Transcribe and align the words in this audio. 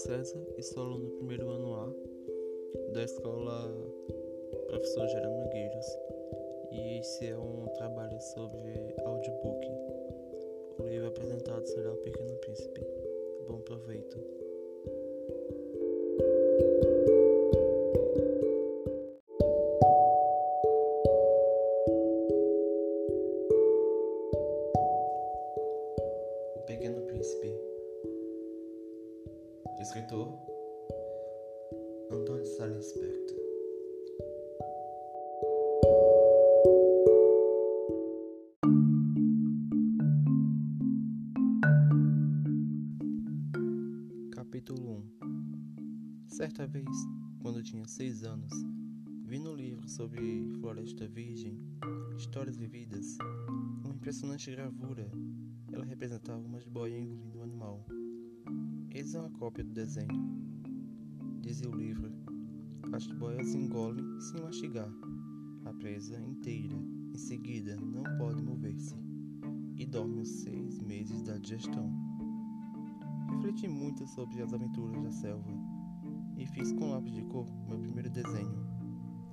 César 0.00 0.40
e 0.56 0.62
sou 0.62 0.82
aluno 0.82 1.04
do 1.04 1.16
primeiro 1.16 1.50
ano 1.50 1.74
A 1.74 1.92
da 2.94 3.04
escola 3.04 3.70
Professor 4.68 5.06
Gerando 5.08 5.44
Nogueiras 5.44 5.98
e 6.72 6.98
esse 7.00 7.26
é 7.26 7.36
um 7.36 7.66
trabalho 7.74 8.18
sobre 8.18 8.94
audiobook. 9.04 9.66
O 10.78 10.86
livro 10.88 11.08
apresentado 11.08 11.66
será 11.66 11.92
O 11.92 11.98
Pequeno 11.98 12.34
Príncipe. 12.36 12.80
Bom 13.46 13.60
proveito. 13.60 14.18
O 26.56 26.62
Pequeno 26.64 27.02
Príncipe 27.02 27.69
Escritor 29.80 30.38
Antônio 32.12 32.44
Salles 32.44 32.92
Perto 32.92 33.34
Capítulo 44.34 45.02
1 45.22 46.26
Certa 46.26 46.66
vez, 46.66 46.84
quando 47.40 47.62
tinha 47.62 47.88
seis 47.88 48.22
anos, 48.22 48.52
vi 49.24 49.38
no 49.38 49.54
livro 49.54 49.88
sobre 49.88 50.46
Floresta 50.60 51.08
Virgem, 51.08 51.58
Histórias 52.18 52.58
Vividas, 52.58 53.16
uma 53.82 53.94
impressionante 53.94 54.50
gravura. 54.50 55.10
Ela 55.72 55.84
representava 55.84 56.40
uma 56.40 56.60
jiboia 56.60 56.98
engolindo 56.98 57.38
um 57.38 57.42
animal. 57.42 57.86
Eis 58.92 59.14
uma 59.14 59.30
cópia 59.30 59.62
do 59.62 59.72
desenho. 59.72 60.08
Dizia 61.40 61.70
o 61.70 61.74
livro: 61.74 62.10
As 62.92 63.04
jiboias 63.04 63.54
engolem 63.54 64.04
sem 64.20 64.42
mastigar, 64.42 64.90
a 65.64 65.72
presa 65.74 66.20
inteira. 66.20 66.76
Em 67.12 67.18
seguida, 67.18 67.76
não 67.76 68.02
pode 68.18 68.42
mover-se 68.42 68.96
e 69.76 69.86
dorme 69.86 70.20
os 70.20 70.28
seis 70.28 70.80
meses 70.80 71.22
da 71.22 71.38
digestão. 71.38 71.90
Refleti 73.30 73.68
muito 73.68 74.06
sobre 74.08 74.42
as 74.42 74.52
aventuras 74.52 75.02
da 75.02 75.10
selva 75.10 75.50
e 76.36 76.46
fiz 76.46 76.72
com 76.72 76.90
lápis 76.90 77.12
de 77.12 77.22
cor 77.22 77.46
meu 77.68 77.78
primeiro 77.78 78.10
desenho. 78.10 78.58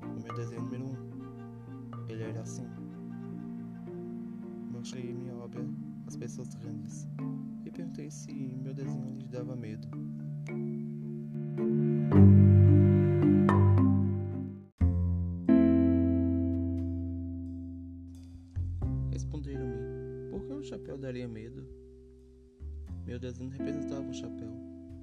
O 0.01 0.23
meu 0.23 0.35
desenho 0.35 0.61
número 0.61 0.85
um. 0.85 2.07
Ele 2.09 2.23
era 2.23 2.41
assim. 2.41 2.67
Mostrei 4.71 5.13
minha 5.13 5.35
obra 5.35 5.65
às 6.07 6.15
pessoas 6.15 6.55
grandes 6.55 7.07
e 7.65 7.71
perguntei 7.71 8.09
se 8.09 8.31
meu 8.31 8.73
desenho 8.73 9.17
lhes 9.17 9.29
dava 9.29 9.55
medo. 9.55 9.87
Responderam-me: 19.11 20.31
Por 20.31 20.45
que 20.45 20.53
um 20.53 20.63
chapéu 20.63 20.97
daria 20.97 21.27
medo? 21.27 21.67
Meu 23.05 23.19
desenho 23.19 23.49
representava 23.49 24.01
um 24.01 24.13
chapéu, 24.13 24.51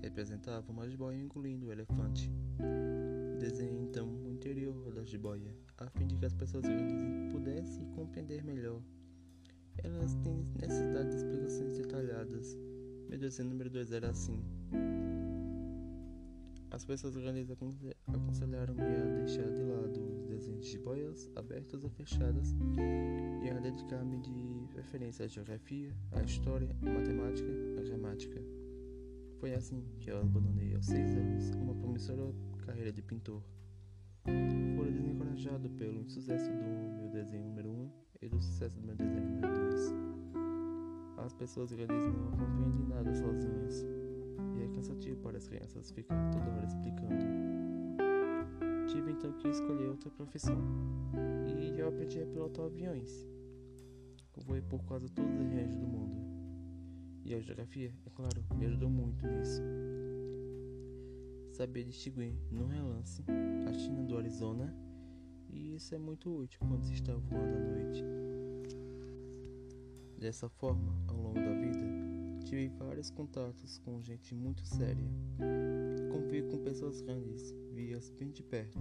representava 0.00 0.72
uma 0.72 0.88
jiboia 0.88 1.18
engolindo 1.18 1.66
o 1.66 1.72
elefante. 1.72 2.30
Desenhei 3.38 3.82
então 3.82 4.08
o 4.08 4.30
interior 4.30 4.92
da 4.94 5.04
jiboia, 5.04 5.54
a 5.76 5.90
fim 5.90 6.06
de 6.06 6.16
que 6.16 6.24
as 6.24 6.32
pessoas 6.32 6.64
grandes 6.64 7.32
pudessem 7.32 7.84
compreender 7.92 8.42
melhor. 8.42 8.80
Elas 9.82 10.14
têm 10.16 10.44
necessidade 10.60 11.10
de 11.10 11.16
explicações 11.16 11.76
detalhadas. 11.78 12.56
Meu 13.08 13.18
desenho 13.18 13.50
número 13.50 13.70
2 13.70 13.92
era 13.92 14.10
assim. 14.10 14.42
As 16.70 16.84
pessoas 16.84 17.14
grandes 17.16 17.48
aconse- 17.50 17.94
aconselharam-me 18.08 18.82
a 18.82 19.18
deixar 19.18 19.48
de 19.50 19.62
lado 19.62 20.00
os 20.16 20.26
desenhos 20.26 20.64
de 20.64 20.72
jiboias 20.72 21.30
abertas 21.36 21.84
ou 21.84 21.90
fechadas 21.90 22.52
e 23.44 23.48
a 23.48 23.60
dedicar-me 23.60 24.18
de 24.20 24.66
preferência 24.72 25.24
à 25.24 25.28
geografia, 25.28 25.92
à 26.12 26.22
história, 26.22 26.68
à 26.82 26.90
matemática, 26.90 27.48
à 27.78 27.82
gramática. 27.82 28.42
Foi 29.38 29.54
assim 29.54 29.84
que 30.00 30.10
eu 30.10 30.18
abandonei 30.20 30.74
aos 30.74 30.86
seis 30.86 31.14
anos 31.14 31.50
uma 31.50 31.74
promissora 31.76 32.34
carreira 32.66 32.90
de 32.90 33.02
pintor. 33.02 33.40
Fui 34.24 34.90
desencorajado 34.90 35.70
pelo 35.70 36.00
insucesso 36.00 36.50
do 36.50 36.56
meu 36.98 37.08
desenho 37.10 37.44
número 37.44 37.70
1 37.70 37.72
um 37.72 37.90
e 38.20 38.28
do 38.28 38.40
sucesso 38.40 38.80
do 38.80 38.86
meu 38.86 38.96
desenho 38.96 39.20
número 39.26 39.42
2. 39.42 39.53
As 41.24 41.32
pessoas 41.32 41.72
grandes 41.72 42.04
não 42.04 42.30
compreendem 42.32 42.86
nada 42.86 43.14
sozinhas 43.14 43.82
e 44.58 44.62
é 44.62 44.68
cansativo 44.68 45.16
para 45.22 45.38
as 45.38 45.48
crianças 45.48 45.90
ficar 45.90 46.30
toda 46.30 46.50
hora 46.50 46.66
explicando. 46.66 47.24
Tive 48.88 49.12
então 49.12 49.32
que 49.32 49.48
escolher 49.48 49.88
outra 49.88 50.10
profissão 50.10 50.58
e 51.46 51.80
eu 51.80 51.88
aprendi 51.88 52.20
a 52.20 52.26
pilotar 52.26 52.66
aviões. 52.66 53.26
Voei 54.36 54.60
por 54.60 54.84
quase 54.84 55.10
todas 55.12 55.32
as 55.32 55.38
regiões 55.38 55.74
do 55.76 55.86
mundo. 55.86 56.14
E 57.24 57.34
a 57.34 57.40
geografia, 57.40 57.90
é 58.04 58.10
claro, 58.10 58.44
me 58.54 58.66
ajudou 58.66 58.90
muito 58.90 59.26
nisso. 59.26 59.62
Saber 61.52 61.84
distinguir 61.84 62.34
no 62.50 62.66
relance 62.66 63.24
a 63.66 63.72
China 63.72 64.02
do 64.02 64.18
Arizona, 64.18 64.76
e 65.48 65.74
isso 65.74 65.94
é 65.94 65.98
muito 65.98 66.30
útil 66.30 66.60
quando 66.68 66.84
se 66.84 66.92
está 66.92 67.14
voando 67.14 67.56
à 67.56 67.60
noite. 67.60 68.23
Dessa 70.18 70.48
forma, 70.48 70.94
ao 71.08 71.16
longo 71.16 71.34
da 71.34 71.52
vida, 71.54 71.84
tive 72.44 72.68
vários 72.68 73.10
contatos 73.10 73.78
com 73.78 74.02
gente 74.02 74.34
muito 74.34 74.64
séria. 74.64 75.10
Convivi 76.10 76.42
com 76.48 76.58
pessoas 76.58 77.00
grandes, 77.00 77.54
vi-as 77.72 78.10
bem 78.10 78.30
de 78.30 78.42
perto. 78.42 78.78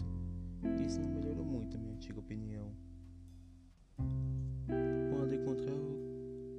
Isso 0.86 1.02
não 1.02 1.10
melhorou 1.10 1.46
muito 1.46 1.76
a 1.76 1.80
minha 1.80 1.94
antiga 1.94 2.20
opinião. 2.20 2.72
Quando 5.10 5.34
encontrava 5.34 5.94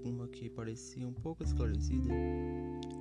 uma 0.05 0.29
que 0.29 0.51
parecia 0.51 1.07
um 1.07 1.13
pouco 1.13 1.43
esclarecida, 1.43 2.11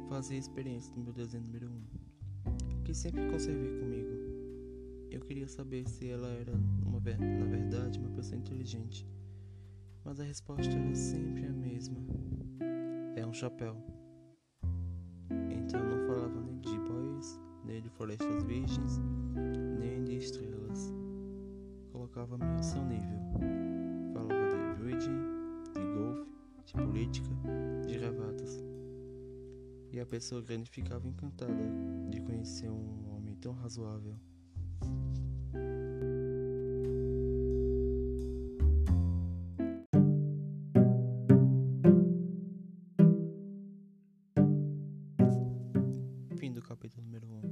fazia 0.07 0.38
experiência 0.38 0.94
do 0.94 1.01
meu 1.01 1.11
desenho 1.11 1.44
número 1.44 1.69
1, 1.69 1.72
um, 1.72 2.84
que 2.84 2.94
sempre 2.94 3.29
conservei 3.29 3.79
comigo. 3.79 4.09
Eu 5.11 5.22
queria 5.22 5.47
saber 5.47 5.88
se 5.88 6.07
ela 6.09 6.29
era, 6.29 6.53
uma, 6.85 7.00
na 7.00 7.45
verdade, 7.45 8.00
uma 8.00 8.09
pessoa 8.11 8.38
inteligente, 8.38 9.07
mas 10.03 10.19
a 10.19 10.24
resposta 10.24 10.72
era 10.72 10.96
sempre 10.96 11.46
a 11.46 11.52
mesma: 11.52 11.97
é 13.16 13.25
um 13.25 13.34
chapéu. 13.34 13.75
Então 15.52 15.80
eu 15.80 15.97
não 15.97 16.08
falava 16.08 16.41
nem 16.41 16.59
de 16.59 16.78
boias, 16.80 17.40
nem 17.64 17.81
de 17.81 17.90
florestas 17.90 18.44
virgens, 18.44 19.00
nem 19.80 20.03
de 20.03 20.18
estrelas. 20.18 20.94
Colocava-me 21.91 22.44
ao 22.44 22.64
seu 22.64 22.84
nível. 22.84 23.19
Falava 24.14 24.75
de 24.75 24.81
bridge, 24.81 25.09
de 25.74 25.84
golfe, 25.96 26.30
de 26.66 26.74
política, 26.74 27.30
de 27.88 27.97
gravatas. 27.97 28.64
E 29.91 30.00
a 30.00 30.06
pessoa 30.06 30.41
grande 30.41 30.70
ficava 30.70 31.08
encantada 31.08 31.64
de 32.09 32.20
conhecer 32.22 32.70
um 32.70 33.16
homem 33.16 33.35
tão 33.35 33.53
razoável. 33.53 34.16
Fim 46.44 46.52
do 46.52 46.62
capítulo 46.62 47.02
número 47.06 47.26
1. 47.26 47.43